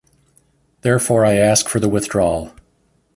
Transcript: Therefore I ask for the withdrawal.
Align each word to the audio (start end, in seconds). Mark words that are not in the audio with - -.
Therefore 0.81 1.27
I 1.27 1.35
ask 1.35 1.69
for 1.69 1.79
the 1.79 1.87
withdrawal. 1.87 2.53